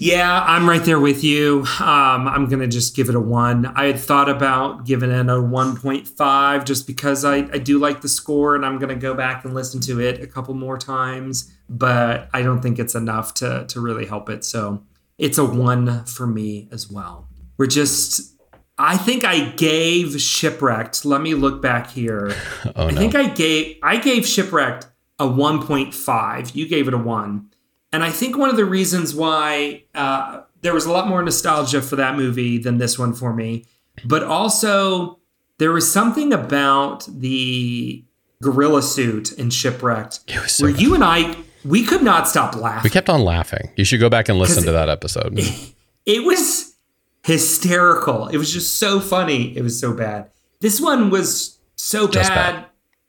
[0.01, 1.65] Yeah, I'm right there with you.
[1.81, 3.67] Um, I'm gonna just give it a one.
[3.67, 8.09] I had thought about giving it a 1.5 just because I, I do like the
[8.09, 11.53] score, and I'm gonna go back and listen to it a couple more times.
[11.69, 14.45] But I don't think it's enough to to really help it.
[14.45, 14.83] So
[15.19, 17.29] it's a one for me as well.
[17.57, 18.35] We're just.
[18.81, 21.05] I think I gave shipwrecked.
[21.05, 22.37] Let me look back here.
[22.77, 23.01] Oh I no.
[23.01, 24.87] think I gave I gave shipwrecked
[25.19, 26.55] a 1.5.
[26.55, 27.48] You gave it a one.
[27.93, 31.81] And I think one of the reasons why uh, there was a lot more nostalgia
[31.81, 33.65] for that movie than this one for me,
[34.05, 35.19] but also
[35.59, 38.05] there was something about the
[38.43, 42.85] gorilla suit in Shipwrecked It so where you and I we could not stop laughing.
[42.85, 43.71] we kept on laughing.
[43.77, 45.39] You should go back and listen to that episode.
[46.07, 46.75] It was
[47.23, 48.29] hysterical.
[48.29, 49.55] It was just so funny.
[49.55, 50.31] It was so bad.
[50.61, 52.67] This one was so bad, bad.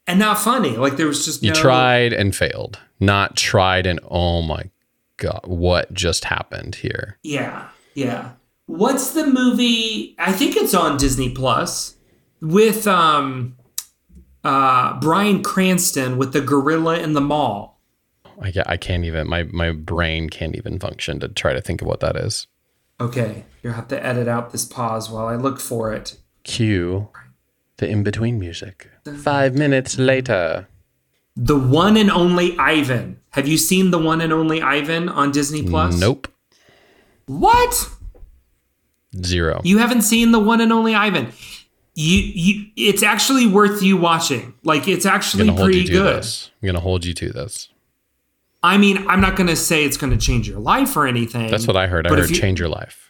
[0.10, 0.76] And not funny.
[0.76, 2.80] Like there was just You no, tried and failed.
[3.00, 4.72] Not tried and oh my
[5.18, 7.20] god, what just happened here?
[7.22, 8.32] Yeah, yeah.
[8.66, 10.16] What's the movie?
[10.18, 11.96] I think it's on Disney Plus
[12.42, 13.56] with um
[14.44, 17.80] uh Bryan Cranston with the gorilla in the mall.
[18.42, 21.88] I, I can't even my my brain can't even function to try to think of
[21.88, 22.48] what that is.
[23.00, 26.18] Okay, you'll have to edit out this pause while I look for it.
[26.44, 27.10] Cue
[27.80, 28.90] the in between music.
[29.18, 30.68] Five minutes later.
[31.36, 33.20] The one and only Ivan.
[33.32, 36.00] Have you seen the one and only Ivan on Disney Plus?
[36.00, 36.28] Nope.
[37.28, 37.90] What?
[39.24, 39.62] Zero.
[39.64, 41.32] You haven't seen the one and only Ivan.
[41.96, 44.54] You you it's actually worth you watching.
[44.64, 46.18] Like it's I'm actually hold you pretty to good.
[46.18, 46.52] this.
[46.62, 47.70] I'm gonna hold you to this.
[48.62, 51.50] I mean, I'm not going to say it's going to change your life or anything.
[51.50, 52.06] That's what I heard.
[52.06, 53.10] I heard you- change your life.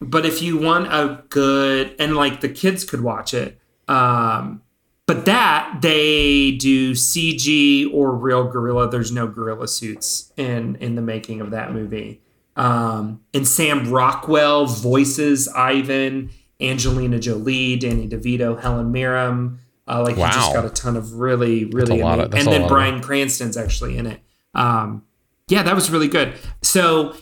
[0.00, 4.62] But if you want a good and like the kids could watch it, um,
[5.06, 8.90] but that they do CG or real gorilla.
[8.90, 12.20] There's no gorilla suits in in the making of that movie.
[12.56, 16.30] Um, and Sam Rockwell voices Ivan,
[16.60, 19.58] Angelina Jolie, Danny DeVito, Helen Mirren.
[19.88, 23.56] Uh, like he just got a ton of really, really, of- and then Bryan Cranston's
[23.56, 24.20] actually in it.
[24.54, 25.04] Um,
[25.48, 26.32] yeah, that was really good.
[26.62, 27.14] So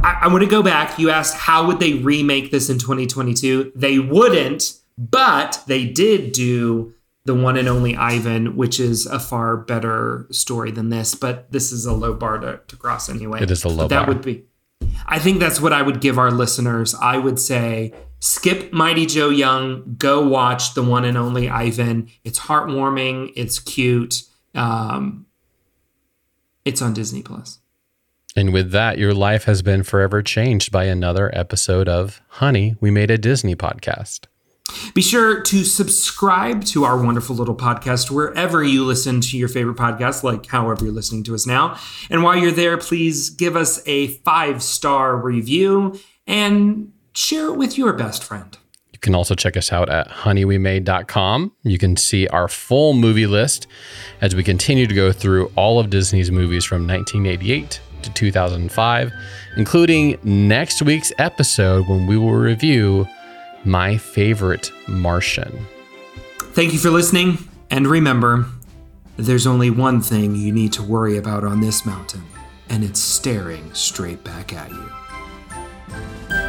[0.00, 0.98] I, I want to go back.
[0.98, 3.72] You asked how would they remake this in 2022?
[3.74, 9.56] They wouldn't, but they did do the one and only Ivan, which is a far
[9.56, 11.14] better story than this.
[11.14, 13.42] But this is a low bar to, to cross anyway.
[13.42, 14.14] It is a low But that bar.
[14.14, 14.44] would be.
[15.06, 16.94] I think that's what I would give our listeners.
[16.94, 22.08] I would say skip Mighty Joe Young, go watch the one and only Ivan.
[22.24, 23.32] It's heartwarming.
[23.36, 24.22] It's cute.
[24.54, 25.26] Um,
[26.64, 27.58] it's on Disney Plus.
[28.36, 32.90] And with that, your life has been forever changed by another episode of Honey, We
[32.90, 34.26] Made a Disney podcast.
[34.94, 39.76] Be sure to subscribe to our wonderful little podcast wherever you listen to your favorite
[39.76, 41.78] podcast, like however you're listening to us now.
[42.10, 47.78] And while you're there, please give us a five star review and share it with
[47.78, 48.56] your best friend.
[48.92, 51.52] You can also check us out at honeywemade.com.
[51.62, 53.68] You can see our full movie list
[54.20, 59.12] as we continue to go through all of Disney's movies from 1988 to 2005,
[59.56, 63.06] including next week's episode when we will review
[63.64, 65.66] My Favorite Martian.
[66.52, 67.38] Thank you for listening.
[67.70, 68.46] And remember,
[69.16, 72.24] there's only one thing you need to worry about on this mountain,
[72.68, 76.47] and it's staring straight back at you.